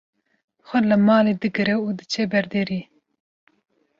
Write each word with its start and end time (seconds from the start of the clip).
xwe 0.67 0.79
li 0.89 0.97
malê 1.07 1.33
digire 1.41 1.75
û 1.85 1.87
diçe 1.99 2.23
ber 2.31 2.45
derî 2.53 2.81